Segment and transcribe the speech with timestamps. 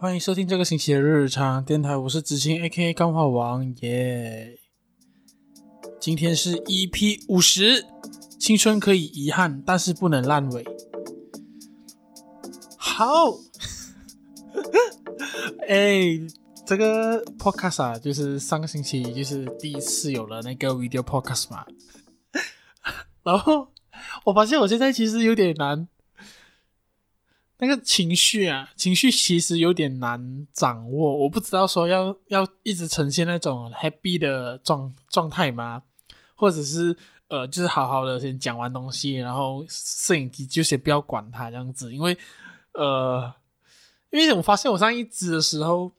[0.00, 4.56] 欢迎收听这个星期的日常电台，我是子清 A.K.A 钢化王耶。
[5.98, 7.84] 今天是 EP 五十，
[8.38, 10.64] 青春可以遗憾，但是不能烂尾。
[12.76, 13.32] 好，
[15.66, 16.00] 哎、
[16.64, 21.66] 这个 podcast 啊，就是上个星期就是第一次有了那个 video podcast 嘛，
[23.24, 23.66] 然后
[24.26, 25.88] 我发现我现在其实有点难。
[27.58, 31.16] 那个情绪啊，情绪其实有点难掌握。
[31.16, 35.82] 我不知道说要要一直呈现那种 happy 的状状态吗？
[36.34, 36.96] 或者是
[37.28, 41.92] 呃，就是好好的先讲完东西，然后摄影机就先不要管它这样子。
[41.94, 42.16] 因为
[42.74, 43.32] 呃，
[44.10, 45.92] 因为我发现我上一支的时候。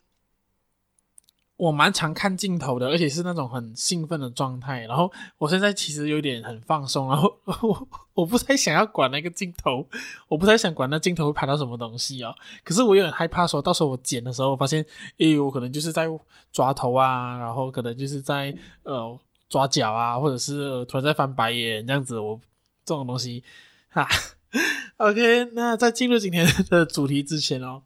[1.59, 4.85] 我蛮常看镜头的，而且是那种很兴奋的状态。
[4.85, 9.85] 然后我现在其实有点很放松，然后我 我不太想要管那个镜头，
[10.29, 12.33] 我不太想管那镜头会拍到什么东西哦。
[12.63, 14.85] 可是我有点害怕，说到时候我剪的时候，我发现，
[15.17, 16.07] 诶，我可能就是在
[16.53, 22.39] 抓头啊，然后可能就是在呃抓脚啊，或者是、呃、突然在翻白眼这样子，我
[22.85, 23.43] 这种东西
[23.89, 24.07] 哈。
[24.95, 27.83] OK，那在进入今天的主题之前哦。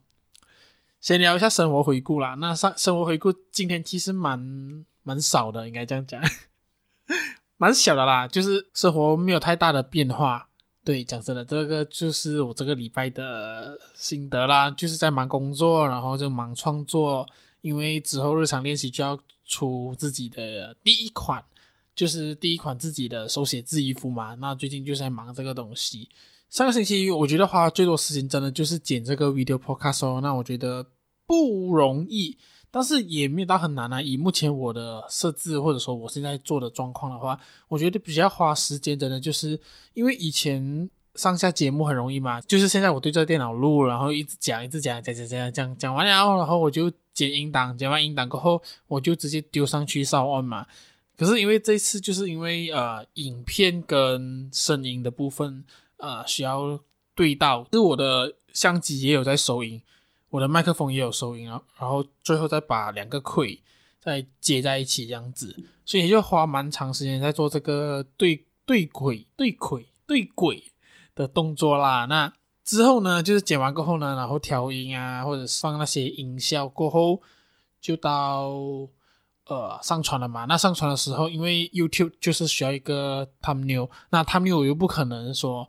[1.04, 2.34] 先聊一下生活回顾啦。
[2.36, 4.40] 那上生活回顾今天其实蛮
[5.02, 6.18] 蛮少的，应该这样讲，
[7.58, 8.26] 蛮小的啦。
[8.26, 10.48] 就是生活没有太大的变化。
[10.82, 14.70] 对，讲真的，这个就是我这个礼拜的心得啦。
[14.70, 17.28] 就是在忙工作，然后就忙创作，
[17.60, 21.44] 因为之后日常练习就要出自己的第一款，
[21.94, 24.34] 就是第一款自己的手写字衣服嘛。
[24.36, 26.08] 那最近就是在忙这个东西。
[26.48, 30.20] 上个星期我觉得花最多时间真的就是剪这个 video podcast 哦。
[30.22, 30.86] 那我觉得。
[31.34, 32.36] 不容易，
[32.70, 34.00] 但是也没有到很难啊。
[34.00, 39.58] 以目前我的设置或者说我现在做的状况的话，我觉得比较花时间的呢，就是
[39.94, 50.66] 因为以前上下节目很容易嘛，就是现在我对着电脑录，然后一直讲，一直讲，讲讲讲讲讲完了，然后我就剪音档，剪完音档过后，我就直接丢上去上 on 嘛。
[51.16, 55.64] 可是因为这次就是因为呃影片跟声音的部分
[55.98, 56.80] 呃需要
[57.14, 59.80] 对到，就是我的相机也有在收音。
[60.34, 63.62] 我的麦克风也有收音啊，然后最后再把两个轨
[64.00, 70.72] 再接在一起这样子，所以就花蛮长时间在做这个对对轨对轨对轨
[71.14, 72.06] 的动作啦。
[72.06, 72.32] 那
[72.64, 77.22] 之后呢，就是剪完过后呢，然后调音啊，或者放那些音效过后，
[77.80, 78.50] 就到
[79.46, 80.46] 呃上传了嘛。
[80.46, 85.68] 那上传的时候，因为 YouTube 就是需要一个 thumbnail，那 thumbnail 我又不可能说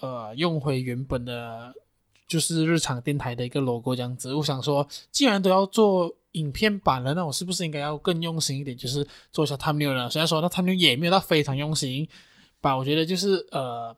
[0.00, 1.74] 呃用回原本的。
[2.32, 10.08] 就是日常电台的一个 logo 这样子，我想说，既然都要做影片版了，那我是不是应该要更用心一点，就是做一下 thumbnail 呢？
[10.08, 12.08] 虽然说那 thumbnail 也没有到非常用心
[12.62, 13.94] 吧，我觉得就是呃，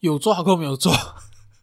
[0.00, 0.92] 有做好过没有做，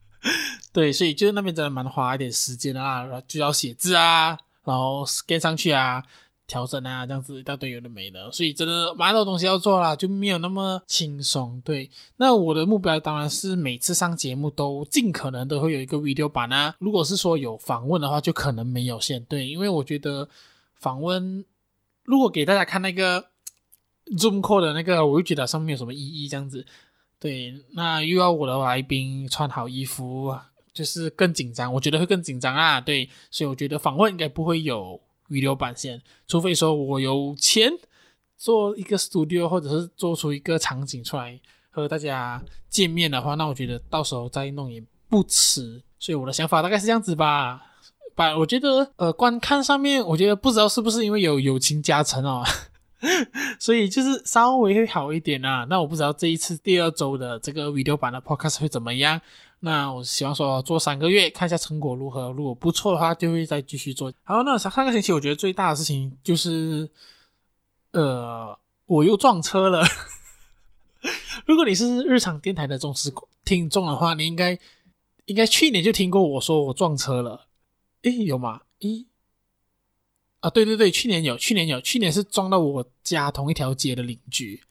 [0.73, 6.03] 对，所以就是那边真的蛮花一点时间啊，然后就要写字啊，然后 scan 上去啊。
[6.49, 11.61] 调整啊，这样子一大堆有的没的，所以真的蛮多东西要做啦，就没有那么轻松。
[11.63, 11.87] 对，
[12.17, 16.75] 那我的目标当然是每次上节目都尽可能都会有一个 video 版啊。
[16.79, 19.23] 如果是说有访问的话，就可能没有线。
[19.25, 20.27] 对，因为我觉得
[20.75, 21.45] 访问
[22.03, 23.27] 如果给大家看那个
[24.17, 26.27] Zoom call 的那个，我就觉得上面有什么意义。
[26.27, 26.65] 这样子，
[27.19, 30.35] 对，那又要我的来宾穿好衣服，
[30.73, 32.81] 就是更紧张，我觉得会更紧张啊。
[32.81, 34.99] 对，所以我觉得访问应该不会有。
[35.29, 37.71] Video 版线，除非说我有钱
[38.37, 45.81] 做一个 studio，或者是做出一个场景出来和大家见面的话，那我觉得到时候再弄也不迟。
[45.99, 47.61] 所以我的想法大概是这样子吧。
[48.15, 52.43] 把我觉得呃观看上面，我觉得不知道是不是因为有友情加成哦，
[53.59, 55.65] 所以就是稍微会好一点啊。
[55.69, 59.21] 那我不知道这一次第二周的这个 video 版的 podcast 会怎么样。
[59.61, 62.31] 那我希望说做三个月，看一下成果如何。
[62.31, 64.11] 如果不错的话，就会再继续做。
[64.23, 66.89] 好，那上个星期我觉得最大的事情就是，
[67.91, 69.83] 呃，我又撞车了。
[71.45, 74.57] 如果你是日常电台的忠实听众的话，你应该
[75.25, 77.47] 应该去年就听过我说我撞车了。
[78.03, 78.61] 诶，有吗？
[78.79, 79.07] 诶，
[80.39, 84.63] 啊，对对对，去年有，去年有，去年是撞到我家同一条街的邻居。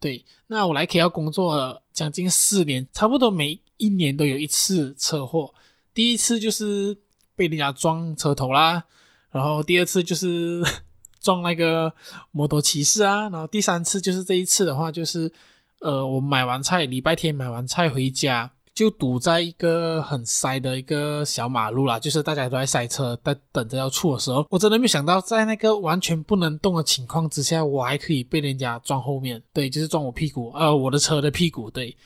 [0.00, 3.60] 对，那我来 K 要工作将近四年，差不多每。
[3.78, 5.54] 一年都有一次车祸，
[5.94, 6.96] 第一次就是
[7.34, 8.84] 被人家撞车头啦，
[9.30, 10.62] 然后第二次就是
[11.20, 11.92] 撞那个
[12.30, 15.32] 摩托骑士啊，然后第三次就是这一次的话，就是
[15.80, 31.96] 呃，我买完菜，礼拜天买完菜回家，就堵在一个很塞的一个小马路啦，就是大家都在塞车，在等着要出的时候，我真的没想到在那个完全不能动的情况之下，我还可以被人家撞后面，对，就是撞我屁股，呃，我的车的屁股，对，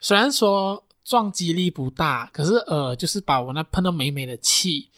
[0.00, 0.82] 虽然说。
[1.06, 4.90] 撞击力不大，可是呃，就是把我那喷到美美的气，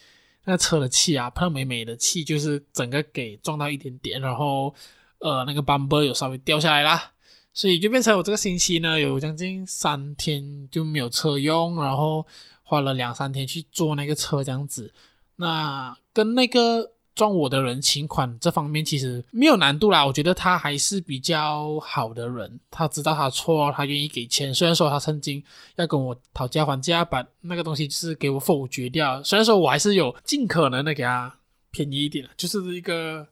[0.44, 4.74] 那车的气啊，喷到美美的气，就是整个给撞到一点点，然后
[5.18, 7.12] 呃，那个 bumper 有稍微掉下来啦，
[7.52, 12.26] 所以就变成我这个星期呢，有将近三天就没有车用，然后
[12.62, 14.92] 花了两三天去做那个车这样子，
[15.36, 16.94] 那跟那个。
[17.18, 24.54] 撞我的人请款这方面其实没有难度啦，我觉得他还是比较好的人，他知道他错，他愿意给钱。
[24.54, 25.42] 虽然说他曾经
[25.74, 29.20] 要跟我讨价还价，把那个东西就是给我否决掉。
[29.24, 31.34] 虽然说我还是有尽可能的给他
[31.72, 33.26] 便宜一点，就是一个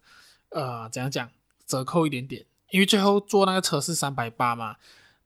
[0.49, 1.31] 呃怎样讲
[1.65, 4.75] 折扣一点点，因为最后坐那个车是三百八嘛，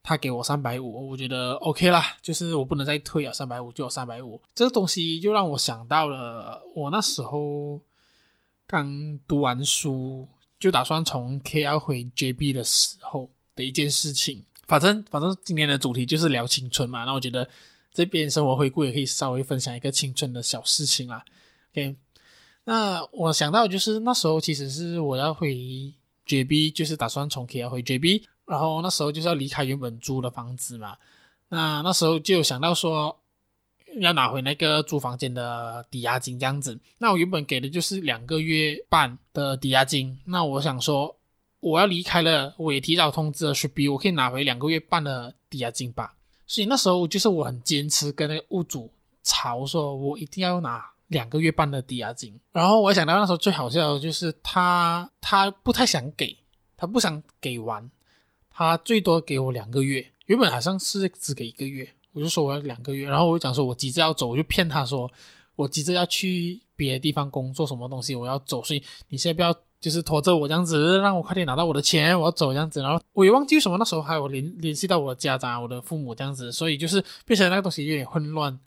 [0.03, 4.39] 他给我三百五，我觉得 OK 啦，就是我不能再退啊，三百五就有三百五。
[4.55, 7.81] 这个东西就让我想到了我那时候。
[8.71, 10.29] 刚读完书
[10.61, 17.51] 就打算从 KL 回 JB 的时候的一件事情，反正反正今天的主题就是聊青春嘛，那我觉得
[17.93, 21.25] 这边生活回顾也可以稍微分享一个青春的小事情啦。
[21.73, 21.97] OK，
[22.63, 25.53] 那我想到就是那时候其实是我要回
[26.29, 30.97] JB，就是打算从 KL 回 JB，然后那时候就是要离开原本租的房子嘛，
[31.49, 33.17] 那那时候就想到说。
[33.99, 40.19] 要拿回那个租房间的抵押金这样子，那我原本给的就是两个月半的抵押金。
[40.27, 41.17] 那我想说，
[41.61, 46.15] 我要离开了，我也提早通知了 Shopee，我可以拿回两个月半的抵押金吧。
[46.47, 48.93] 所以那时候就是我很坚持跟那个屋主
[49.23, 52.39] 吵，说我一定要拿两个月半的抵押金。
[52.53, 56.37] 然后我想到那时候最好笑的就是他，他不太想给，
[56.77, 57.91] 他不想给完，
[58.51, 61.93] 他最多给我两个月，原本好像是只给一个月。
[62.13, 65.11] 我就说我要两个月，然后我就讲说我急着要走，我就骗他说
[65.57, 72.83] 我急着要去别的地方工作，什么东西我要走，所以你现在不要就是拖着我这样子，让我快点拿到我的钱，我要走这样子。
[72.83, 78.59] 然后我也忘记为什么那时候还有联联系到我的家长、我的父母这样子，所以就是变成那个东西有点混乱。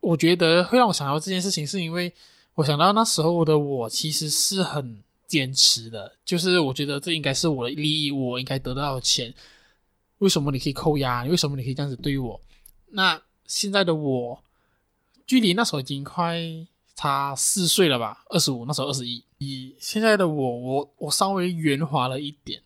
[0.00, 2.12] 我觉得会让我想到这件事情，是因为
[2.54, 9.32] 我想到那时候的我其实是很坚持的，就是我觉得这应该是我的利益，我应该得到的钱，
[10.18, 11.24] 为什么你可以扣押？
[11.24, 12.40] 为什么你可以这样子对我？
[12.96, 14.42] 那现在的我，
[15.26, 16.40] 距离那时候已经快
[16.94, 18.24] 差四岁了吧？
[18.30, 19.22] 二十五，那时候二十一。
[19.36, 22.62] 以现在的我，我我稍微圆滑了一点。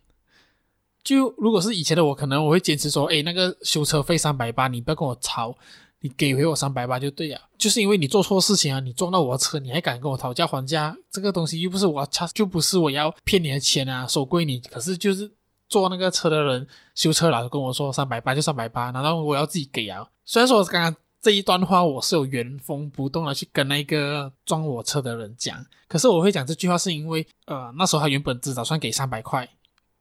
[1.03, 5.57] 就如果是以前的我，可能我会坚持说，诶，那个修车费三百八，你不要跟我吵，
[5.99, 7.41] 你给回我三百八就对了。
[7.59, 10.97] 就是因为你做错事情啊，你撞到我的车，你还敢跟我讨价还价？
[11.11, 14.61] 这个东西又不是我差，就不是我要骗你的钱啊，收归你。
[14.61, 15.33] 可是就是。
[15.71, 20.07] 坐那个车的人修车佬跟我说三百八就三百八，难道我要自己给啊？
[20.25, 29.49] 虽然说刚刚这一段话我是有原封不动的去跟那个撞我车的人讲，可是我会讲这句话是因为呃那时候他原本只打算给三百块，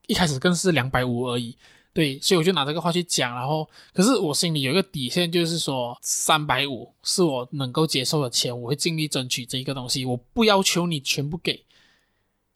[0.08, 1.56] 一开始更是两百五而已，
[1.94, 11.64] 对，所以我就拿这个话去讲，然后可是我心里有一个底线，就是说三百五是我能够接受的钱，我会尽力争取这一个东西，我不要求你全部给。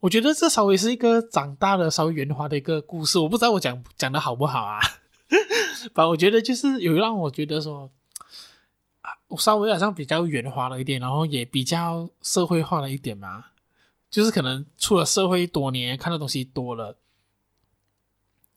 [0.03, 3.17] 我觉得这稍微是一个长大的、稍微圆滑的一个故事。
[3.17, 4.77] 我不知道我讲讲的好不好啊？
[5.93, 7.89] 反正我觉得就是有让我觉得说，
[9.29, 13.45] 我稍微好像比较圆滑了一点，然后也比较社会化了一点嘛。
[14.09, 16.97] 就是可能出了社会多年，看的东西多了，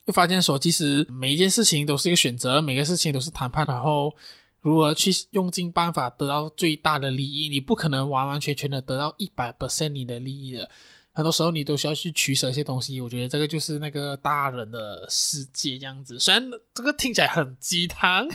[0.05, 4.13] 就发现说，其实每一件事情都是一个选择，每个事情都是谈判，然后
[4.61, 7.49] 如何去用尽办法得到最大的利益。
[7.49, 10.69] 你不可能完完全全的得到一百 percent 你的利益的。
[11.17, 16.19] 很多时候你都需要去取舍一些东西，我觉得这个就是那个大人的世界这样子。
[16.21, 18.29] 虽然这个听起来很鸡汤，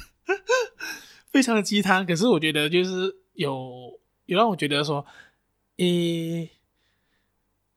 [1.30, 5.06] 非常的鸡汤，可是我觉得就是有有让我觉得说，
[5.78, 6.50] 诶，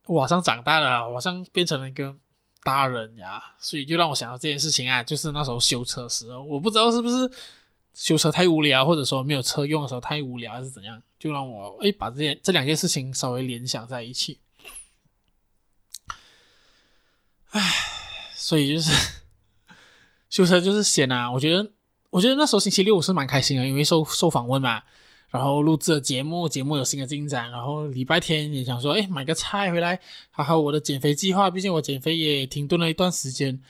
[0.07, 2.17] 我好像长大了，我好像变成了一个
[2.63, 7.31] 大人呀，所以就让我想到这件事情啊，就是那时候修车时候，我不知道是不是
[7.93, 14.39] 修车太无聊，或者说没有车用的时候太无聊，还是怎样，就让我诶把这件这两件事情稍微联想在一起。
[17.55, 17.61] 唉，
[18.35, 18.91] 所以就是
[20.29, 21.31] 修车就是闲啊。
[21.31, 21.71] 我觉得，
[22.11, 24.83] 我觉得那时候星期六我是蛮开心的，因为受受访问嘛，
[25.31, 27.49] 然后录制了节目，节目有新的进展。
[27.53, 30.01] 然后礼拜天也想说，哎，买个菜回来，
[30.33, 31.49] 还好我的减肥计划。
[31.49, 33.63] 毕竟我减肥也停顿了一段时间，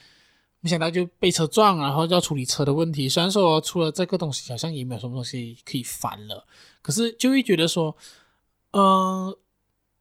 [0.61, 3.07] 没想到就被车撞，然后要处理车的问题。
[3.07, 6.43] 虽然说除了这个东西，好像也没有什么东西可以烦了，
[6.81, 7.95] 可是就会觉得说，
[8.71, 9.35] 嗯、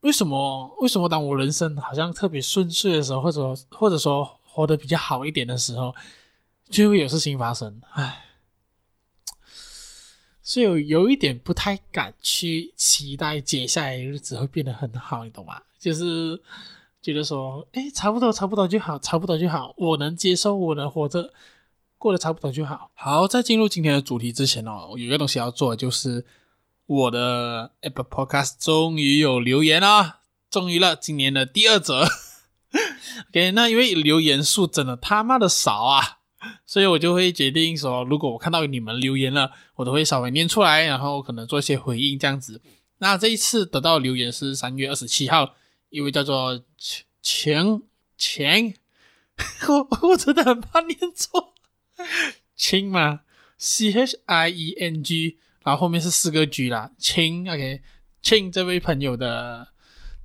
[0.04, 0.76] 为什么？
[0.80, 5.94] 为什么当我人生好像特别顺遂的时候，或者或者说活得比较好一点的时候，
[6.68, 7.80] 就会有事情发生？
[7.92, 8.26] 唉，
[10.42, 15.62] 所以有有一点不太敢去期待接下来日子会变得很好，你懂吗？
[15.78, 16.38] 就是
[17.00, 21.32] 觉得说，哎，差不多，差不多就好，差不多就好，我能接受，我能活着
[21.96, 22.90] 过得差不多就好。
[22.92, 26.26] 好，在进入今天的主题之前哦，有一个东西要做，就是
[26.86, 32.06] 我的 Apple Podcast 终于有留言了，终于了，今年的第二则。
[33.30, 36.18] OK，那因为留言数真的他妈的少啊，
[36.66, 42.60] 所以我就会决定说，如果我看到你们留言了，我都会稍微念出来，然后可能做一些回应这样子。
[42.98, 45.54] 那这一次得到留言是三月二十七号，
[45.90, 46.62] 一位叫做
[47.22, 47.80] 钱
[48.18, 48.74] 钱，
[49.68, 51.54] 我我真的很怕念错，
[52.56, 53.20] 亲嘛
[53.56, 57.82] ，C H I E N G，然后后面是四个 G 啦，亲，OK，
[58.22, 59.66] 亲这位朋友的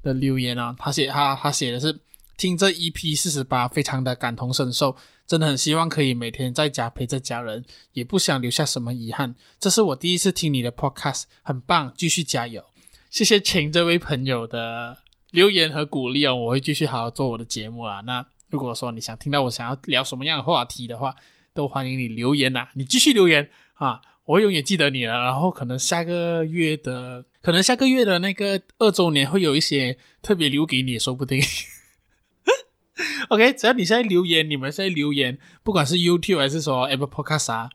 [0.03, 2.01] 的留言啊，他写他他写的是。
[2.39, 4.95] 听这 EP 四十八，非常的感同身受，
[5.27, 9.35] 真的很希望可以每天在家陪着家人，也不想留下什么遗憾。
[9.59, 12.63] 这是我第一次听你的 Podcast，很棒，继续加油！
[13.09, 14.99] 谢谢请这位朋友的
[15.31, 17.99] 留言和鼓励哦，我会继续好好做我的节目啊。
[18.05, 21.13] 那如果说你想听到我想要聊什么样的话题的话，
[21.53, 25.13] 都欢迎你留言呐，你继续留言啊，我永远记得你了。
[25.13, 31.41] 然后可能下个月的，可能下个月的那个二周年会有一些特别留给你，说不定。
[33.29, 37.69] OK，只要你现在留言，你们现在留言，不管是 YouTube 还是说 Apple Podcast 啊，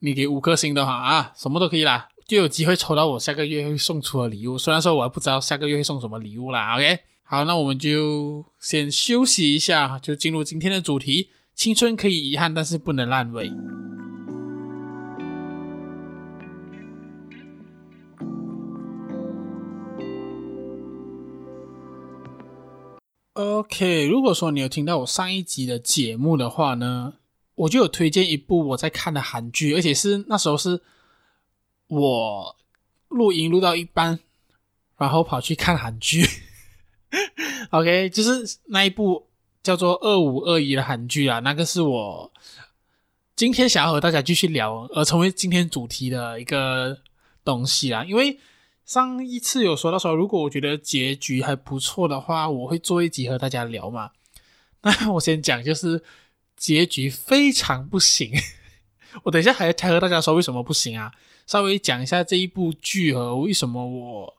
[0.00, 4.58] 你给五颗星的话啊，什么都可以啦，就有机会抽到我下个月会送出的礼物。
[4.58, 6.74] 虽然说我还不知道下个月会送什么礼物啦。
[6.74, 13.52] OK，好，那我们就先休息一下，就进入今天的主题：青春可以遗憾，但是不能烂尾。
[23.36, 27.16] OK，如果说你有听到我上一集的节目的话呢，
[27.54, 30.80] 我就有推荐一部我在看的韩剧，而且是那时候是
[31.88, 32.56] 我
[33.08, 34.18] 录音录到一半，
[34.96, 36.26] 然后跑去看韩剧。
[37.72, 39.26] OK，就是那一部
[39.62, 42.32] 叫做《二五二一》的韩剧啊，那个是我
[43.36, 46.96] 今天想要和大家继续聊，而成为今天主题的一个
[47.44, 48.38] 东西啊，因为。
[48.86, 54.12] 上一次有说到说，如果我觉得结局还不错的话，我会做一集和大家聊嘛。
[54.82, 56.04] 那我先讲，就是
[56.56, 58.32] 结局非常不行。
[59.24, 61.12] 我等一下还才和大家说为什么不行啊。
[61.48, 64.34] 稍微讲一下这一部剧和为什么我，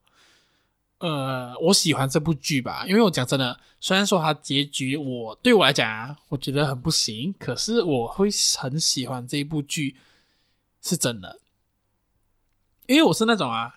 [1.00, 2.86] 呃，我喜欢这部剧吧。
[2.88, 9.98] 因为我讲真的，虽然说它结局我对我来讲啊，我觉得很不行，可是我会很喜欢这一部剧，
[10.82, 11.42] 是真的。
[12.86, 13.74] 因为我是那种啊。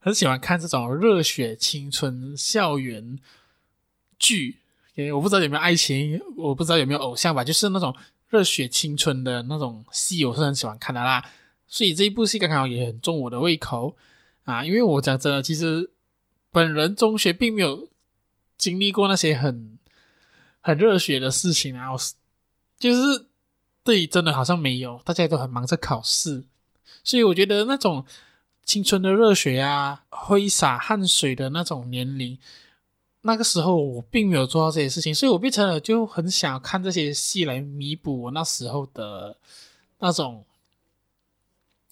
[0.00, 3.18] 很喜欢看这种热血青春校园
[4.18, 4.58] 剧，
[5.12, 7.94] 我不知道有没有爱情，我不知道有没有偶像吧，就是那种
[8.28, 11.28] 热血青春的那种戏，我是很喜欢看的啦。
[11.66, 13.96] 所以这一部戏刚好也很中我的胃口
[14.44, 15.90] 啊，因为我讲真的，其实
[16.52, 17.88] 本人中学并没有
[18.56, 19.78] 经历过那些很
[20.60, 22.14] 很热血的事情啊，我是
[22.78, 23.26] 就是
[23.82, 26.44] 对，真的好像没有，大家都很忙着考试，
[27.02, 28.06] 所以我觉得那种。
[28.68, 32.38] 青春的热血啊，挥洒汗水的那种年龄，
[33.22, 39.38] 那个时候我并没有做到这些事情，所以我变成了就很想看这些戏来弥补我那时候的
[40.00, 40.44] 那种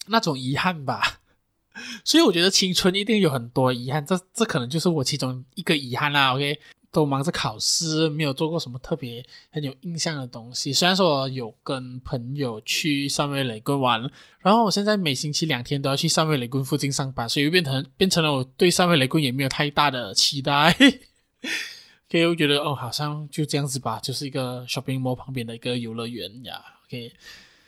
[0.05, 1.19] 那种遗憾吧。
[2.05, 6.35] 所以我觉得青春一定有很多遗憾，这这可能就是我其中一个遗憾啦。
[6.35, 6.59] OK。
[6.97, 10.73] 都忙着考试，没有做过什么特别很有印象的东西。
[10.73, 14.01] 虽然说我有跟朋友去三味雷棍玩，
[14.39, 20.75] 然后我现在每星期两天都要去三味雷棍附近上班，所以变成变成了我对三味雷棍也没有太大的期待。
[22.09, 26.59] 所以我觉得哦，好像就这样子吧，就是一个 shopping mall 旁边的一个游乐园呀。
[26.87, 27.13] OK，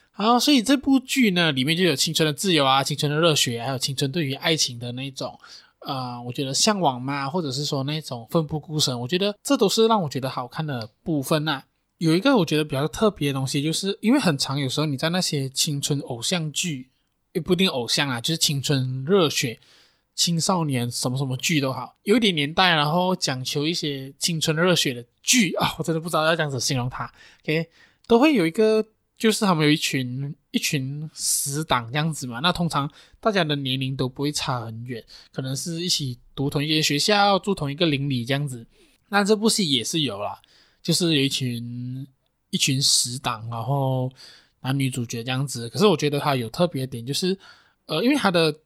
[0.09, 5.39] 好，所以这部剧呢，里面就有青春的自由啊，青春的热血，还有青春对于爱情的那种。
[5.89, 11.63] 呃，我觉得向往嘛，或者是说那种奋不顾身，我觉得这都是让我觉得好看的部分呐、啊。
[11.98, 16.91] 有一个我觉得比较特别的东西，就是因为很长有时候你在那些青春偶像剧，
[17.34, 19.60] 也不一定偶像啊，就是青春热血、
[20.13, 27.12] 青少年什么什么剧都好，有一点年代，然后讲求一些青春热血的剧啊，我真的不知道要这样子形容它。
[27.43, 27.67] OK，
[28.05, 28.86] 都会有一个。
[29.19, 38.65] 就是他们有一群一群死党这样子嘛，那通常大家的年龄都不会差很远，可能是一起读同一间学校，住同一个邻里这样子。
[39.09, 40.39] 那这部戏也是有啦，
[40.81, 42.07] 就是有一群
[42.49, 44.09] 一群死党，然后
[44.61, 45.67] 男女主角这样子。
[45.67, 47.38] 可是我觉得它有特别点，就是
[47.88, 48.57] 呃，因为它的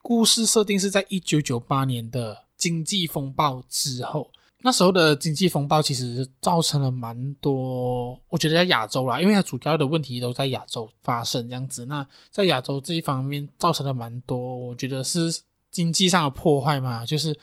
[0.00, 4.32] 故事设定是在一九九八年的经济风暴之后。
[4.62, 11.86] 那时候的经济风暴其实造成了蛮多，我觉得在亚洲啦，因为它主要的问题都在亚洲发生这样子。
[11.86, 15.40] 那在亚洲这一方面造成了蛮多，我觉得是
[15.70, 17.34] 经济上的破坏嘛，就是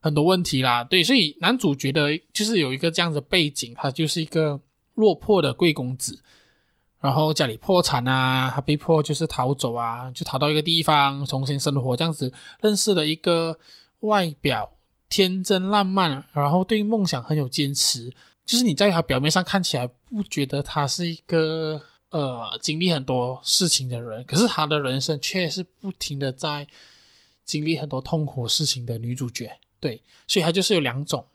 [0.00, 0.84] 很多问题啦。
[0.84, 4.60] 对，所以男主角的就是有一个这样的背景，他就是一个
[4.94, 6.20] 落魄的贵公子。
[6.98, 13.56] 然后家里破产啊，他被迫就是逃走啊，就逃到一个地方重新生活，这样子认识了一个
[14.00, 14.68] 外表
[15.08, 18.12] 天真烂漫，然后对梦想很有坚持，
[18.44, 26.66] 就是你在他表面上看起来不觉得他是一个呃经历很多事情的人，可是他的人生却是不停的在
[27.44, 29.58] 经历很多痛苦事情的女主角。
[29.78, 31.26] 对，所以他就是有两种。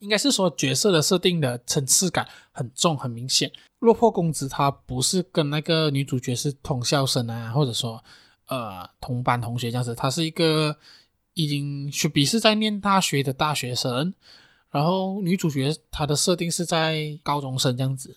[0.00, 3.52] 应该是说角色的设定的层次感很重，很明显。
[3.78, 8.02] 落魄公子他不是跟那个女主角是同校生啊，或者说
[8.46, 10.76] 呃同班同学这样子，他是一个
[11.34, 14.12] 已经是笔是在念大学的大学生，
[14.70, 18.16] 然后女主角她的设定是在高中生这样子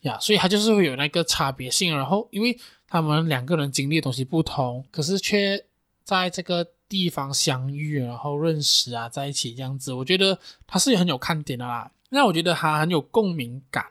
[0.00, 1.96] 呀，所以她就是会有那个差别性。
[1.96, 5.64] 然后因为他们两个人经历的东西不同，可是却
[6.04, 6.66] 在这个。
[6.90, 10.36] 地方相遇，然后认识啊，在一起这样子，我觉得
[10.66, 11.88] 他是很有看点的啦。
[12.08, 13.86] 那我觉得他很有共鸣感。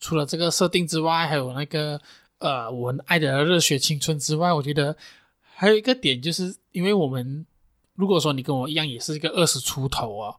[0.00, 2.00] 除了这个设定之外，还有那个
[2.38, 4.96] 呃，我爱的热血青春之外，我觉得
[5.40, 7.46] 还有一个点，就是因为我们
[7.94, 10.36] 如果说你跟我一样，也是一个二十出头哦，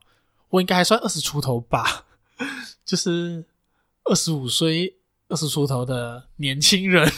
[0.49, 2.05] 我应该还算二十出头吧，
[2.85, 3.45] 就是
[4.05, 4.95] 二十五岁、
[5.29, 7.09] 二十出头的年轻人。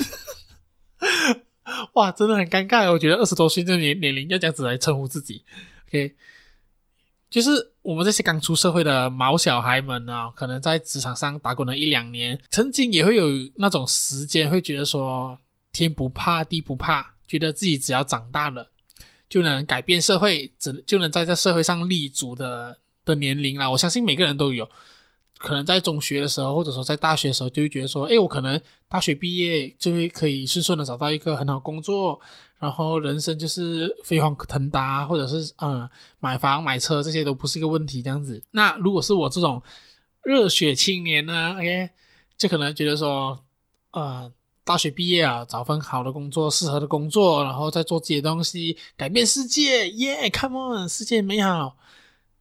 [1.93, 2.91] 哇，真的很尴尬。
[2.91, 5.43] 我觉得二十多岁这年年龄要这样子来称呼自己
[5.87, 6.15] ，OK，
[7.29, 15.39] 就是我们这些刚出社会的毛小孩们啊，可能在职场上打滚了一两年，曾经也会有那种时间，会觉得说
[15.71, 18.71] 天不怕地不怕，觉得自己只要长大了
[19.29, 23.69] 就能改变社会，只就能在这社会上立足的的年龄啦。
[23.69, 24.69] 我相信每个人都有。
[25.37, 32.19] 可能在中学的时候，或者说在大学的时候，就会觉得说，诶，我可能大学毕业就会可以顺顺的找到一个很好工作，
[32.57, 35.87] 然后人生就是飞黄腾达，或者是嗯
[36.19, 38.41] 买房买车这些都不是一个问题这样子。
[38.51, 39.61] 那如果是我这种
[40.23, 41.89] 热血青年呢，OK，
[42.37, 43.37] 就可能觉得说，
[43.91, 44.31] 呃，
[44.65, 51.77] 大学毕业啊，找份好的工作，适合的工作，然后再做自己的东西，改变世界，耶，Come on，世界美好。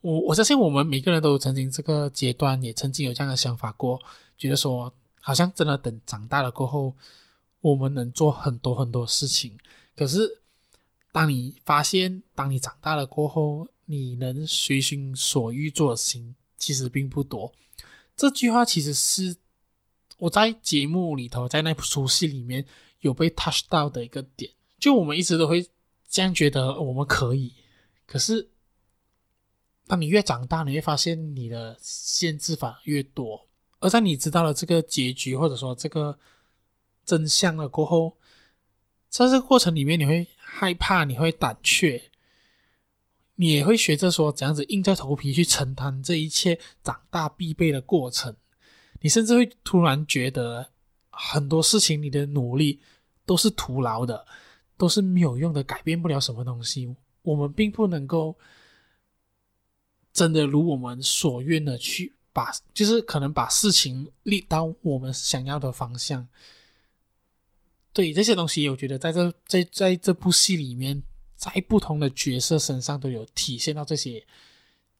[0.00, 4.00] 我我相信我们每个人都曾经这个阶段，也曾经有这样的想法过，
[4.38, 6.94] 觉得说好像真的等长大了过后，
[7.60, 9.58] 我们能做很多很多事情。
[9.94, 10.40] 可是
[11.12, 17.52] 当你发现，当你长大了过后，你能随心所欲做的事情其实并不多。
[18.16, 19.36] 这句话其实是
[20.18, 22.64] 我在节目里头，在那部书戏里面
[23.00, 24.50] 有被 touch 到的一个点。
[24.78, 25.66] 就我们一直都会
[26.08, 27.52] 这样觉得，我们可以，
[28.06, 28.50] 可是。
[29.86, 33.46] 当你越长大，你会发现你的限制反而越多。
[33.80, 36.18] 而在你知道了这个结局，或者说这个
[37.04, 38.16] 真相了过后，
[39.10, 42.10] 在这个过程里面，你会害怕，你会胆怯，
[43.34, 48.34] 你也会学着说怎样子硬着头皮去承担这一切长大必备的过程。
[49.04, 50.66] 你甚至会突然觉得
[51.10, 52.80] 很多事情，你的努力
[53.26, 54.26] 都是徒劳的，
[54.78, 56.96] 都是没有用的，改变不了什么东西。
[57.20, 58.34] 我们并不能够。
[60.14, 66.28] 真的如我们所愿的去把，就是可能把事情立到我们想要的方向。
[67.92, 71.02] 对这些东西，我觉得在这在在这部戏里面，
[71.34, 74.24] 在不同的角色身上都有体现到这些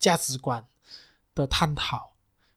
[0.00, 0.66] 价值观
[1.32, 2.13] 的探讨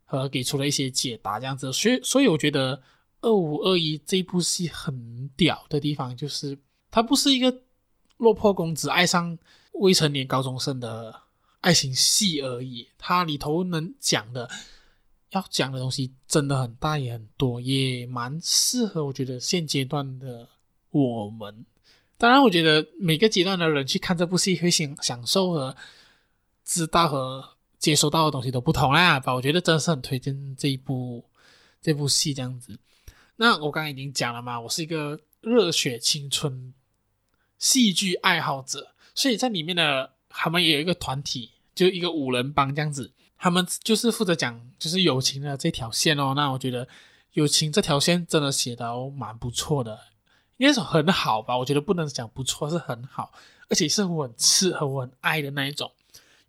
[0.07, 1.71] 和给出了一些解答，这样子。
[1.71, 2.75] 所以，所以我觉得
[3.21, 6.57] 《二五二一》这部戏很屌的地方，就是
[6.89, 7.61] 它不是一个
[8.17, 9.37] 落魄公子爱上
[9.73, 11.21] 未成年高中生的。
[11.59, 14.47] 爱情戏而已，它里头能讲的、
[15.31, 20.47] 要讲的东西真的很大也很多，也蛮适合我觉得现阶段的
[20.91, 21.65] 我们。
[22.17, 25.75] 当然，我觉得每个阶段的人去看这部戏会享享受和
[26.63, 29.19] 知道和接收到的东西都不同啦。
[29.19, 31.23] 吧，我觉得真的是很推荐这一部
[31.81, 32.79] 这部戏这样子。
[33.35, 36.73] 那我刚刚已经讲了嘛，我是一个热血青春
[37.57, 40.13] 戏剧爱好者，所以在里面的。
[40.39, 46.33] 他们也有一个团体，就一个五人帮这样子，他们就是负责讲就是友情的这条线哦。
[46.35, 46.87] 那我觉得
[47.31, 49.99] 友情这条线真的写的蛮不错的，
[50.57, 51.57] 应该是很好吧？
[51.57, 53.31] 我觉得不能讲不错，是很好，
[53.67, 55.91] 而且是我很适合我很爱的那一种。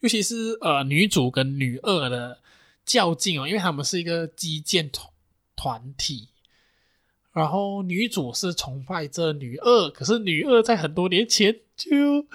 [0.00, 2.38] 尤其是呃女主跟女二的
[2.84, 5.10] 较劲哦，因为他们是一个击剑团
[5.56, 6.28] 团体，
[7.32, 12.26] 然后女主是崇拜着女二，可是女二在很多年前就。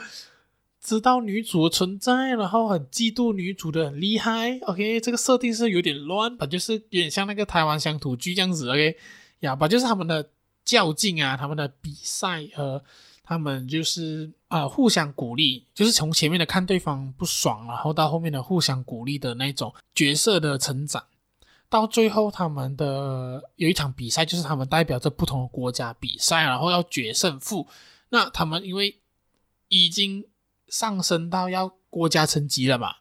[0.85, 4.59] 知道女主的存在，然后很嫉妒女主的很厉害。
[4.63, 8.69] OK，这个设定是有点乱吧，就是有点像那个台湾乡土剧这样子。
[8.69, 8.97] OK，
[9.39, 10.29] 呀吧，就是他们的
[10.65, 12.83] 较劲啊，他们的比赛和
[13.23, 21.03] 他们就是啊、互相鼓励，就是从前面的看对方不爽，然后到后面的互相鼓励的那种角色的成长，
[21.69, 27.67] 到最后他们的有一场比赛，就是他们代表着不同的国家比赛，然后要决胜负。
[28.09, 28.99] 那他们因为
[29.69, 30.25] 已经
[30.67, 32.97] 上升到要国家层级了嘛，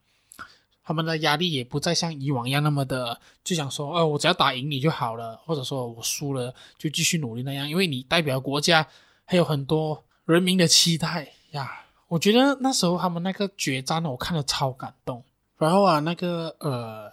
[0.82, 8.88] 他们的压力也不再像以往一样那么的，就想说，哦，我只要打赢你就好了，或者说我输了就继续努力那样，因为你代表国家，
[9.26, 11.87] 还有很多人民的期待呀。
[12.08, 15.24] 我觉得那时候他们那个决战，我看了超感动。
[15.56, 17.11] 然后啊，那个呃，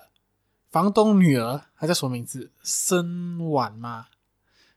[0.72, 2.52] 房东女儿，她叫什么名字？
[2.64, 4.08] 申婉嘛，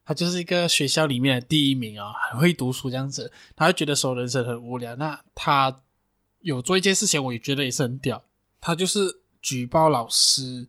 [0.04, 3.32] 她就是一个学校里面的第一名啊，很会读书这样子。
[3.56, 5.80] 她就觉得说人生很无聊，那她
[6.40, 8.22] 有做一件事情，我也觉得也是很屌。
[8.60, 10.68] 她就是举报老师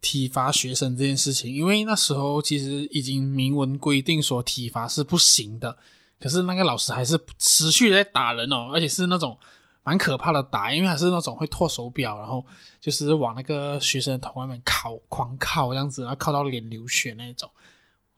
[0.00, 5.78] 体罚学生这件事情，因为那时候其实已经明文规定说体罚是不行的。
[6.22, 9.36] 可是那个老师还是持续在打人哦，而且是那种
[9.82, 12.46] 蛮可怕的打，因为还是那种会脱手表，然后
[12.80, 17.50] 就是往那个学生的头外面敲，狂敲这样子，然后敲到脸流血那种。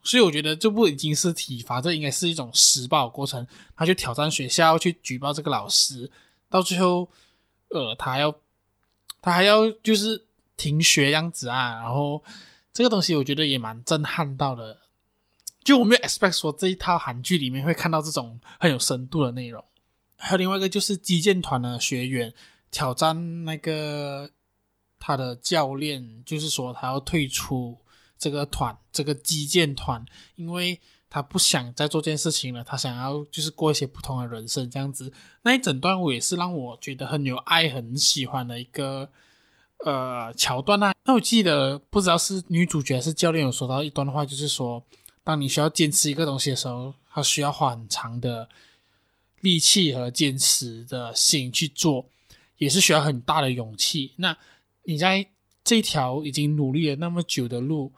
[0.03, 3.47] 所以我觉得这不已经是体罚，这应该是一种施暴过程。
[3.75, 6.11] 他就挑战学校，去举报这个老师，
[6.47, 7.09] 到最后，
[7.69, 8.35] 呃，他还要
[9.19, 11.73] 他还要就是停学样子啊。
[11.81, 12.23] 然后
[12.71, 14.84] 这个东西我觉得也蛮震撼到的。
[15.65, 19.65] 就我没有 expect 说这一套韩剧里面会看到这种很有深度的内容，
[20.15, 22.31] 还有另外一个就是击剑团的学员
[22.69, 24.29] 挑战那个
[24.99, 27.79] 他的教练，就是说他要退出
[28.15, 35.11] 这个团，这个击剑团，因为他不想再做这件事情了，他想要就是过一些不同的人生这样子。
[35.41, 39.09] 那一整段我也是让我觉得很有爱、很喜欢的一个
[39.83, 40.93] 呃桥段啊。
[41.05, 44.85] 那我记得不知道是女主角还是教练有说到一段话，就是说。
[45.25, 48.47] 当你需要坚持一个东西的时候，它需要花很长的
[49.41, 52.07] 力气和坚持的心去做，
[52.57, 54.13] 也是需要很大的勇气。
[54.17, 54.37] 那
[54.83, 55.27] 你在
[55.63, 57.91] 这条已经努力了那么久的路，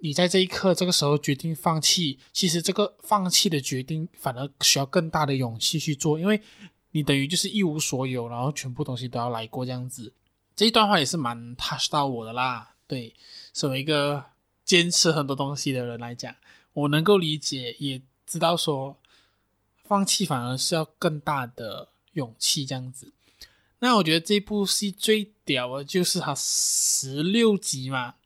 [0.00, 6.42] 你在这一刻这个时候决定放弃，其实这个放弃的决定反而需要更大的勇气去做，因为
[6.90, 10.12] 你等于就是一无所有，然后全部东西都要来过这样子。
[10.56, 12.74] 这一段话也是蛮 touch 到我的啦。
[12.88, 13.14] 对，
[13.52, 14.24] 作为一个。
[14.68, 16.36] 坚持很多东西的人来讲，
[16.74, 18.94] 我能够理解，也知道说
[19.82, 23.10] 放弃反而是要更大的勇气这样子。
[23.78, 28.16] 那我觉得这部戏最屌的就是它十六集嘛，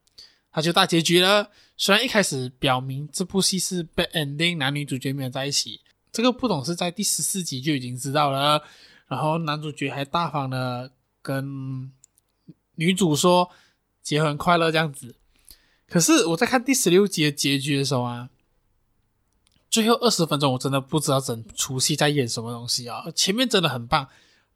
[0.50, 1.48] 它就大结局了。
[1.76, 8.61] 虽然一开始表明这部戏是 bad ending，男女主角没有在一起，这个不懂是在第十四集就已经知道了。
[9.07, 10.90] 然后男主角还大方的
[11.22, 11.92] 跟
[12.74, 13.48] 女主说
[14.02, 15.14] 结婚快乐这样子。
[15.92, 18.31] 可是我在看第十六集的结局的时候啊，
[19.68, 23.05] 最后二十分钟我真的不知道整出戏在演什么东西啊！
[23.14, 24.09] 前面真的很棒，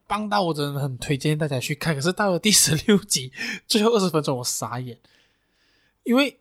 [0.07, 1.95] 棒到我真的很推荐大家去看。
[1.95, 3.31] 可是到了第十六集
[3.69, 4.99] 最后二十分钟，我傻眼，
[6.05, 6.41] 因为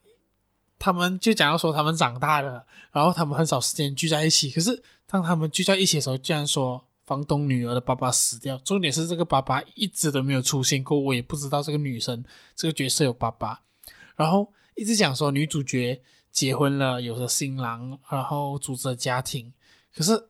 [0.79, 4.49] 他们就讲到说他们长大了，然后他们很少时间聚在一起。
[4.49, 8.57] 可是当他们聚在一起的时候，居然说房东女儿的爸爸死掉。
[8.59, 12.23] 重点是这个爸爸一直都没有出现过，我也不知道这个女生
[12.55, 13.59] 这个角色有爸爸，
[14.15, 14.53] 然后。
[14.75, 19.53] 一直讲说女主角结婚了，有了新郎，然后组织了家庭。
[19.93, 20.29] 可是，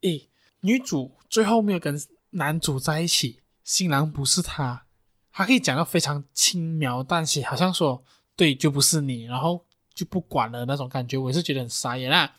[0.00, 0.28] 诶，
[0.60, 1.96] 女主最后没有跟
[2.30, 4.86] 男主在一起，新郎不是她，
[5.30, 8.02] 她可以讲到非常轻描淡写，好像说
[8.34, 12.34] 对，就不是你，然后就不管了那种感觉，我是觉得很傻眼啊。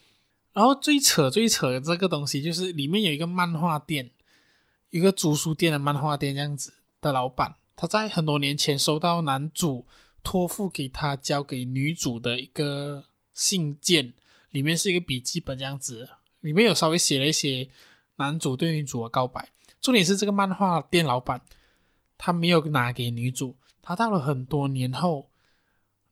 [0.51, 4.11] 然后最扯最扯的这个东西，就是里面有一个漫画店，
[4.89, 9.87] 一个租书店的漫画店这样子的老板，他在很多年前收到男主。
[10.25, 14.11] 托付给他交给女主的一个信件，
[14.49, 16.09] 里面是一个笔记本这样子，
[16.41, 17.69] 里面有稍微写了一些
[18.15, 19.47] 男主对女主的告白。
[19.79, 21.39] 重点是这个漫画店老板
[22.17, 25.29] 他没有拿给女主，他到了很多年后，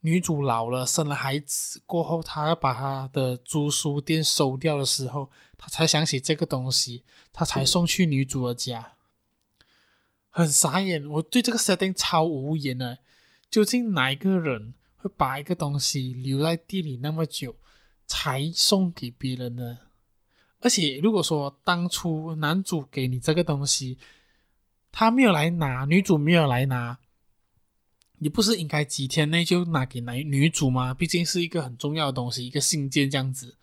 [0.02, 8.94] 女主老了生了孩子过后，他要把他的租书店收掉的时候，他才想起这个东西，他才送去女主的家。
[10.30, 13.00] 很傻眼，我对这个设定超无言的。
[13.54, 17.56] 究竟哪一个人会把一个东西留在地里那么久，
[18.08, 19.78] 才送给别人呢？
[20.62, 24.00] 而且如果说当初男主给你这个东西，
[24.92, 26.98] 他没有来拿，女主没有来拿，
[28.18, 30.92] 你不是应该几天内就拿给男女主吗？
[30.92, 33.58] 毕竟是一个很重要的东西，一个信件这样子。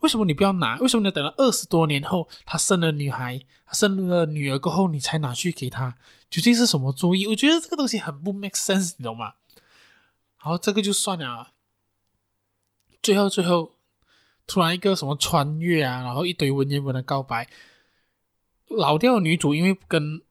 [0.00, 0.76] 为什么你不要拿？
[0.80, 5.96] 为什么你要等到二十多年后，他生了女孩，他生了女儿过后，你才拿去给他？
[6.34, 7.28] 究竟是什么主意？
[7.28, 9.34] 我觉得这个东西很不 make sense，你懂吗？
[10.34, 11.52] 好，这个就算了。
[13.00, 13.76] 最后，最后
[14.44, 17.48] 突然一个什么穿越啊，然后一堆文言文的告白。
[18.66, 20.22] 老掉女主因为跟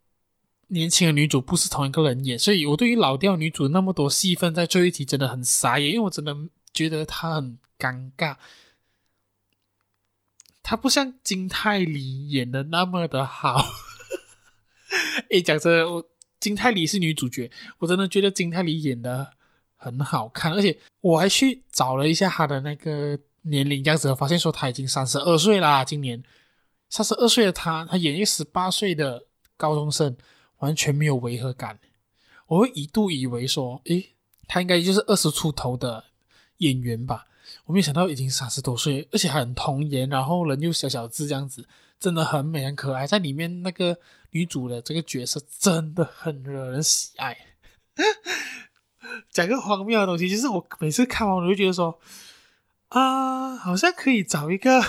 [0.67, 6.35] 年轻的女主不是同一个人演，所以我对于老调女主那么多戏份在最后一集真的很傻眼，因为我真的
[6.73, 8.35] 觉得她很尴尬。
[10.61, 13.65] 她不像金泰梨演的那么的好。
[15.29, 16.03] 诶，讲真，我
[16.39, 19.33] 金泰梨是女主角，我真的觉得金泰梨演的
[19.75, 26.23] 很好看，而且我还去找了一下她的那个年龄，这样子发现说她已经三十二岁啦，今年。
[26.89, 29.25] 三十二岁的她，她演一个十八岁的
[29.57, 30.15] 高中生，
[30.59, 31.79] 完全没有违和感。
[32.45, 34.13] 我会一度以为说，诶，
[34.47, 36.03] 她应该就是二十出头的
[36.57, 37.25] 演员吧。
[37.65, 41.67] 我没想到已经三十多岁，而且很童颜，然后人又小小只这样子，
[41.99, 43.07] 真的很美很可爱。
[43.07, 43.97] 在里面那个
[44.33, 47.35] 女主的这个角色真的很惹人喜爱。
[49.31, 51.99] 讲个荒谬的东西，就是我每次看完我就觉得说，
[52.89, 54.81] 啊，好像可以找一个。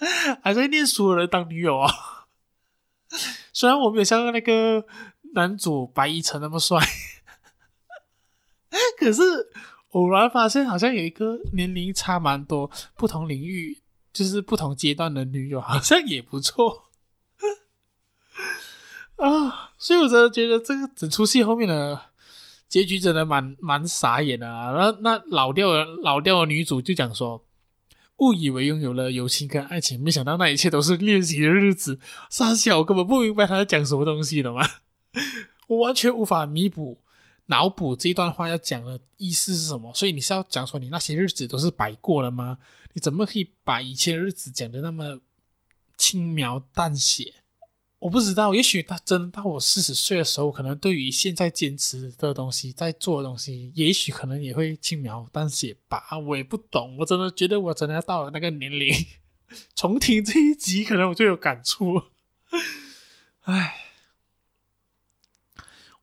[0.42, 1.92] 还在念书的人当女友啊？
[3.52, 4.86] 虽然我没有像那个
[5.34, 6.78] 男主白亦辰那么帅，
[8.98, 9.22] 可是
[9.90, 16.89] 偶然发现好像有一个年龄差蛮多、不同领域就是不同阶段的女友，好像也不错
[19.20, 19.70] 啊。
[19.78, 22.00] 所以我真的觉得这个整出戏后面的
[22.68, 24.72] 结局真的蛮蛮傻眼的啊。
[24.72, 27.44] 那那老掉的老掉的女主就讲说。
[28.20, 31.98] 误以为拥有了友情跟爱情，没想到那一切都是练习的日子。
[32.28, 34.60] 傻小，根本不明白他在讲什么东西的嘛，
[35.68, 37.00] 我完全无法弥补
[37.46, 39.90] 脑补这段话要讲的意思是什么。
[39.94, 42.58] 所以你是要讲说你那些日子都是白过了吗？
[42.92, 45.20] 你怎么可以把以前的日子讲的那么
[45.96, 47.36] 轻描淡写？
[48.00, 56.18] 我不知道，也许他真到我四十岁的时候，可能对于现在坚持的东西，在做的东西，也许可能也会轻描淡写吧。
[56.18, 58.90] 我也不懂，我真的觉得我真的要到了那个年龄，
[59.76, 62.04] 重听这一集，可能我就有感触。
[63.42, 63.84] 唉，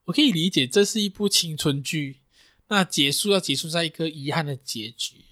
[0.06, 2.20] 我可以理解这是一部青春剧，
[2.68, 5.26] 那结束要结束在一个遗憾的结局，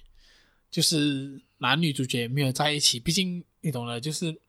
[0.68, 2.98] 就是男女主角没有在一起。
[2.98, 4.40] 毕竟你懂的，就是。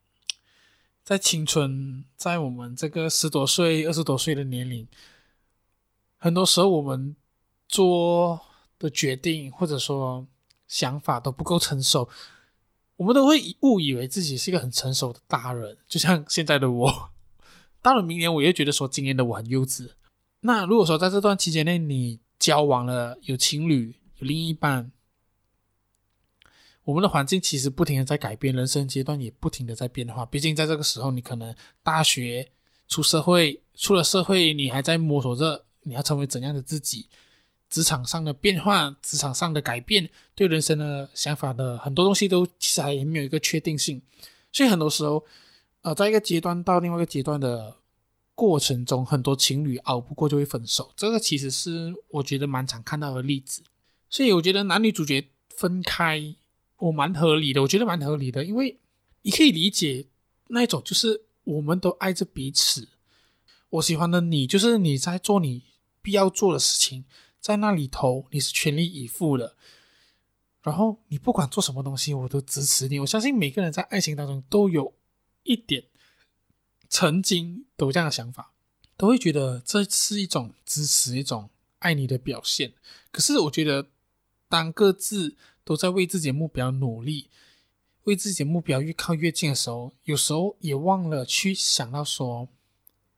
[1.08, 4.86] 在青春，在我们这个十多岁、二十多岁的年龄，
[6.17, 7.15] 很多时候我们
[7.70, 8.41] 做
[8.78, 10.28] 的决定或者说
[10.67, 12.10] 想法都不够成熟，
[12.98, 15.78] 我们都会误以为自己是一个很成熟的大人。
[15.88, 17.10] 就像现在的我，
[17.82, 19.91] 到了明年，我又觉得说今年的我很幼稚。
[20.41, 24.91] 那如果说在这段期间内，你交往了，有情侣，有另一半。
[26.88, 30.26] 我们的环境其实不停的在改变，人生阶段也不停的在变化。
[30.26, 32.50] 毕竟在这个时候，你可能大学
[32.88, 37.10] 出社会，出了社会，你还在摸索着你要成为怎样的自己。
[37.69, 44.02] 职场上的变化，职场上的改变，对人生的想法的很多东西都其实还没有一个确定性。
[44.54, 45.21] 所以很多时候，
[45.82, 47.76] 呃，在一个阶段到另外一个阶段的
[48.34, 50.93] 过程中，很多情侣熬不过就会分手。
[50.95, 53.62] 这个其实是我觉得蛮常看到的例子。
[54.10, 56.34] 所以我觉得男女主角分开。
[56.77, 58.79] 我蛮合理的，我觉得蛮合理的，因为
[59.23, 60.07] 你可以理解
[60.47, 62.89] 那一种，就是我们都爱着彼此。
[63.69, 65.63] 我喜欢的你，就是你在做你
[66.01, 67.03] 必要做的事情，
[67.39, 69.55] 在那里头你是全力以赴的。
[70.61, 72.99] 然后你不管做什么东西，我都支持你。
[72.99, 74.93] 我相信每个人在爱情当中都有
[75.43, 75.85] 一点，
[76.89, 78.51] 曾经都有这样的想法，
[78.95, 82.73] 都会觉得这是一种支持，一种爱你的表现。
[83.11, 83.87] 可是我觉得，
[84.49, 85.37] 当各自
[85.67, 87.27] 都在为自己的目标努力，
[88.06, 92.47] 为自己的目标越靠越近的时候，有时候也忘了去想到说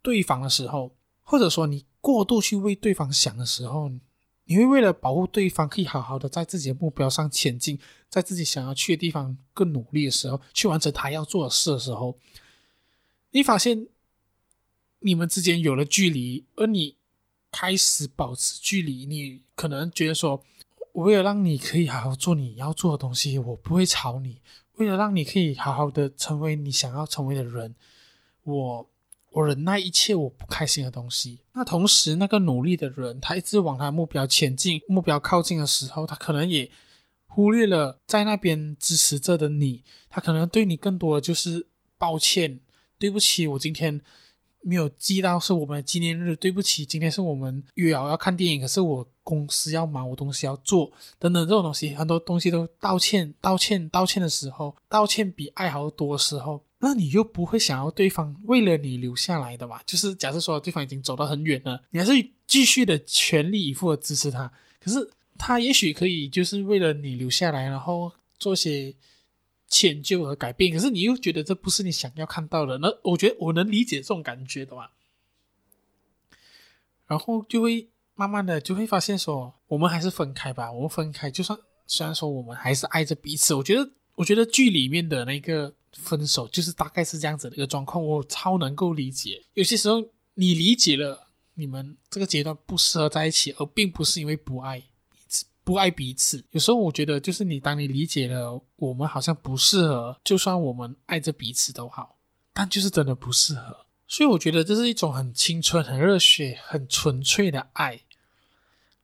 [0.01, 3.91] 对方的时候，或者说你过度去为对方想的时候，
[4.45, 7.77] 你会为了保护对方，可以好好的在自己的目标上前进，
[8.09, 12.17] 在自己想要去的地方更努力的时候，去完成他要做的事的时候，
[13.29, 13.85] 你发现
[15.01, 16.95] 你们之间有了距离，而你
[17.51, 20.43] 开始保持距离，你可能觉得说。
[21.03, 24.41] 为了让你可以好好做你要做的东西，我不会吵你。
[24.77, 27.75] 为了让你可以好好的成为你想要成为的人，
[28.43, 28.89] 我
[29.31, 31.41] 我忍耐一切我不开心的东西。
[31.53, 36.71] 那同时，那个努力的人，他一直往他目标前进，目标靠近的时候，他可能也
[37.27, 39.83] 忽略了在那边支持着的你。
[40.09, 42.59] 他可能对你更多的就是抱歉，
[42.97, 44.01] 对不起，我今天。
[44.61, 59.79] 没有记到是我们的纪念日，对不起，今天是我们约好要看电影，可是我公司要忙，我东西要做，等等这种东西，很多东西都道歉、道歉、道歉的时候，道歉比爱好多的时候，那你又不会想要对方为了你留下来的嘛？
[59.87, 62.11] 就是假设说对方已经走到很远了，你还是
[62.45, 68.93] 继续的全力以赴的支持他，可是他也许可以就是为了你留下来，然后做些。
[69.69, 74.89] 迁就和改变，可是你又觉得这不是你想要看到的，那我觉得我能理解这种感觉的嘛。
[77.08, 80.71] 然后就会慢慢的就会发现说，我们还是分开吧。
[80.71, 89.43] 我们分开，就算虽然说我们还是爱着彼此，我觉得，我觉得剧里面的那个分手就是大概是这样子的一个状况，我超能够理解。
[89.53, 90.03] 有些时候
[90.34, 94.84] 你理解了你们这个阶段不适合在一起，而并不是因为不爱。
[95.69, 102.17] 不爱彼此，有时候我觉得就是你，当你理解了我们好像不适合，就算我们爱着彼此都好，
[102.55, 103.86] 但就是真的不适合。
[104.08, 108.01] 所以我觉得这是一种很青春、很热血、很纯粹的爱。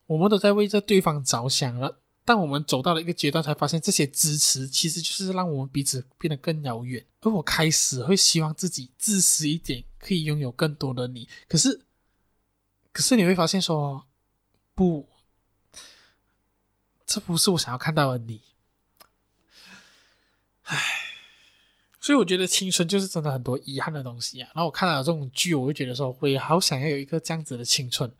[0.07, 7.05] 我们都在为着对方着想了，但我们走到了一个阶段，才发现这些支持其实就是让我们彼此变得更遥远。
[7.21, 11.29] 而我开始会希望自己自私一点，可以拥有更多的你。
[11.47, 11.85] 可是，
[12.91, 14.07] 可是你会发现说
[14.73, 15.07] 不。
[17.05, 18.41] 这不是我想要看到的你，
[20.63, 20.77] 唉，
[22.01, 24.49] 所以我觉得青春就是真的很多遗憾的东西啊。
[24.55, 28.11] 然后我看到这种剧，我会觉得说，我也好想要有一个这样子的青春，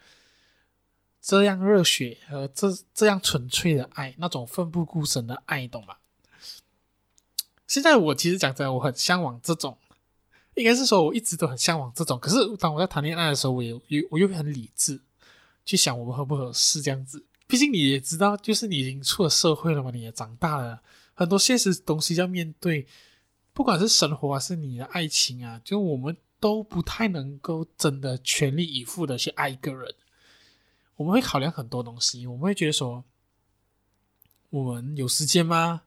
[1.19, 5.97] 这样热血和这这样纯粹的爱，那种奋不顾身的爱，懂吗？
[7.67, 9.75] 现在我其实讲真的，我很向往这种，
[10.53, 12.19] 应该是说我一直都很向往这种。
[12.19, 15.01] 可是当我在谈恋爱的时候，我又我又很理智
[15.65, 17.25] 去想我们合不合适这样子。
[17.47, 20.81] 毕竟你也知道，就是你已经出了社会了嘛，你也长大了，
[21.13, 22.87] 很多现实东西要面对，
[23.53, 29.93] 不管是生活还是你的爱情啊，就我们都不太能够真的全力以赴的去爱一个人。
[30.95, 33.03] 我们会考量很多东西，我们会觉得说，
[34.49, 35.83] 我们有时间吗？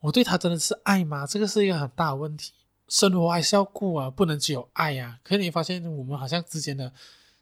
[0.00, 1.26] 我对他真的是爱吗？
[1.26, 2.52] 这个是一个很大的问题。
[2.86, 5.18] 生活还是要过啊，不能只有爱啊。
[5.24, 6.92] 可是你发现我们好像之间的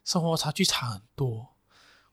[0.05, 1.52] 生活差距差很多。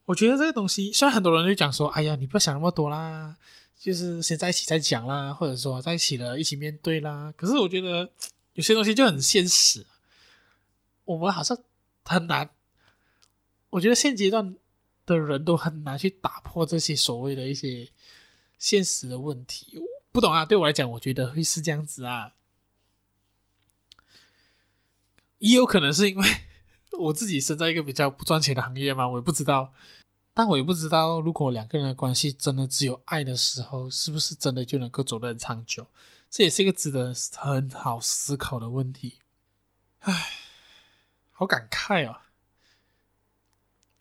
[0.05, 3.37] 我觉得这个东西，虽然很多人就讲说：“哎呀，你不要想那么多啦，
[3.79, 8.11] 就是先在一起再讲啦，或者说在一起了，一起面对啦。”可是我觉得
[8.53, 9.85] 有些东西就很现实，
[11.05, 11.57] 我们好像
[12.03, 12.49] 很难。
[13.69, 14.55] 我觉得现阶段
[15.05, 17.87] 的人都很难去打破这些所谓的一些
[18.57, 19.81] 现实的问题。
[20.11, 22.33] 不懂啊，对我来讲，我觉得会是这样子啊，
[25.37, 26.27] 也有可能是因为。
[26.99, 29.73] 我自己身在一个比较不赚钱的行业嘛，我也不知道，
[30.33, 35.87] 但我也不知道，如果两个人的关系真的只有爱的时候，是不是真的就能够走得很长久？
[36.29, 39.19] 这也是一个值得很好思考的问题。
[39.99, 40.29] 唉，
[41.31, 42.17] 好感慨哦，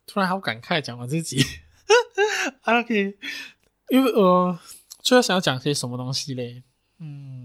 [0.06, 1.44] 突然好感慨，讲我自己。
[2.62, 3.18] OK，
[3.88, 4.58] 因为我
[5.02, 6.62] 最后想要讲些什么东西嘞？
[6.98, 7.39] 嗯。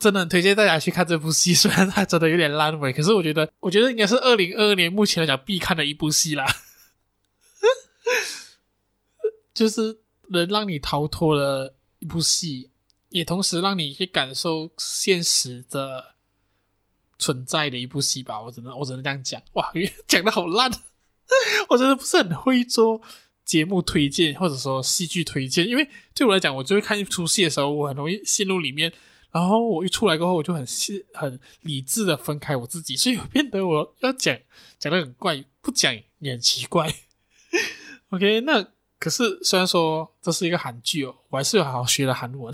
[0.00, 6.46] 真的很推荐大家去看这部戏，虽然它真的有点烂尾，可是我觉得，我觉得应该是二零二二年目前来讲必看的一部戏啦。
[9.54, 12.70] 就是能让你逃脱的一部戏，
[13.10, 16.14] 也同时让你去感受现实的
[17.18, 18.40] 存在的一部戏吧。
[18.40, 19.42] 我只能，我只能这样讲。
[19.52, 19.70] 哇，
[20.08, 20.70] 讲的好烂，
[21.68, 23.02] 我真的不是很会做
[23.44, 28.90] 节目推荐或者说戏剧推荐，因为对我来讲，我就会看一出戏的时候，我很容易陷入里面。
[29.32, 30.66] 然后我一出来过后，我就很
[31.14, 34.36] 很理智的分开我自己，所以变得我要讲
[34.78, 36.94] 讲的很怪，不讲也很奇怪。
[38.10, 38.66] OK，那
[38.98, 42.52] 可是虽然说这是一个韩剧哦，我还是有好好学了韩文。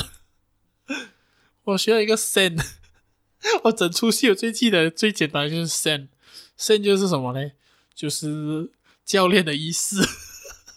[1.64, 2.62] 我学了一个 sen，
[3.64, 7.52] 我整出戏我最记得最简单就是 sen，sen 就是什么呢？
[7.94, 8.70] 就是
[9.04, 10.06] 教练的意思，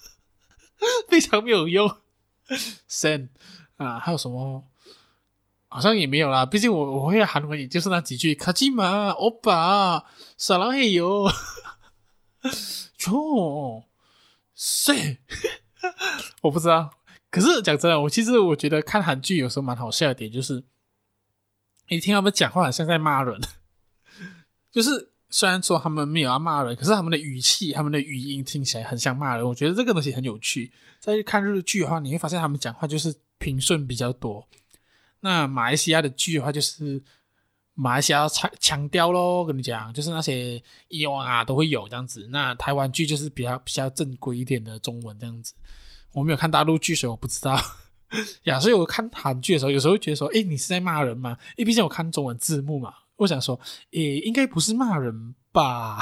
[1.09, 1.97] 非常没有用。
[2.89, 3.27] sen
[3.75, 4.68] 啊，还有什么？
[5.69, 10.03] 好像也没有啦，毕竟我我会韩文，也就是那几句卡基玛欧巴
[10.35, 11.29] 撒浪嘿哟，
[13.07, 13.83] 哟，
[14.55, 15.19] 谁？
[16.41, 16.91] 我不知道。
[17.31, 20.63] 可是讲真的，我其实我觉得看韩剧有时候蛮好笑的点，就是
[21.89, 23.39] 你听他们讲话好像在骂人，
[24.71, 29.45] 就是虽然说他们没有要骂人，可是他们的语气、他们的语音听起来很像骂人。
[29.47, 30.71] 我觉得这个东西很有趣。
[30.99, 34.47] 在看日剧的话，你会发现他们讲话就是平顺比较多。
[35.21, 37.01] 那马来西亚的剧的话，就是
[37.73, 42.27] 马来西亚强强调咯，跟你讲，就是那些以往啊都会有这样子。
[42.31, 45.53] 那台湾剧就是比较比较正规一点的中文这样子。
[46.11, 47.59] 我没有看大陆剧，所以我不知道
[48.43, 48.59] 呀。
[48.59, 51.37] 所以我看韩剧的时候，有时候会觉得说，诶，你是在骂人吗？
[51.55, 53.59] 因为毕竟我看中文字幕嘛，我想说，
[53.91, 55.99] 诶，应该不是骂人吧？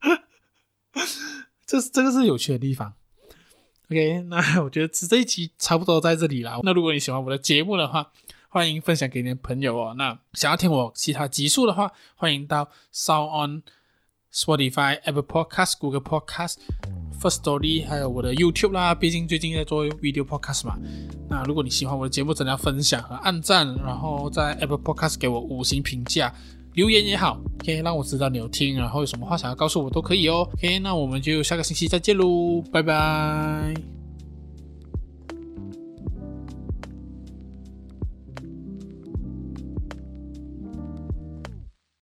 [1.66, 2.94] 这这个是有趣的地方。
[3.90, 6.58] OK，那我觉得这一集差不多在这里啦。
[6.62, 8.10] 那如果你喜欢我的节目的话，
[8.58, 9.94] 欢迎分享给你的朋友哦。
[9.96, 13.62] 那想要听我其他集数的话，欢迎到 SoundOn、
[14.34, 16.56] Spotify、Apple Podcast、Google Podcast、
[17.20, 18.96] First Story，还有我的 YouTube 啦。
[18.96, 20.76] 毕竟最近在做 Video Podcast 嘛。
[21.30, 26.34] 那如果你喜欢我的节目，真的要分享和按赞，然后在 Apple Podcast 给我五星评价。
[26.74, 30.38] 留言也好，OK，让我知道你有听，然后有什么话想要告诉我都可以哦。
[30.54, 34.07] OK，那我们就下个星期再见喽，拜拜。